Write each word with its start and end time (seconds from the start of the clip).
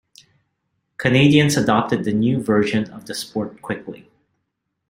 Canadians 0.97 1.55
adopted 1.55 2.03
the 2.05 2.11
new 2.11 2.41
version 2.41 2.89
of 2.89 3.05
the 3.05 3.13
sport 3.13 3.61
quickly. 3.61 4.09